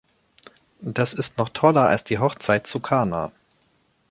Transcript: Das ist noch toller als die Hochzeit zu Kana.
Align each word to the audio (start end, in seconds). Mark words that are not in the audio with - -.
Das 0.81 1.13
ist 1.13 1.37
noch 1.37 1.49
toller 1.49 1.87
als 1.87 2.03
die 2.03 2.17
Hochzeit 2.17 2.65
zu 2.65 2.79
Kana. 2.79 3.31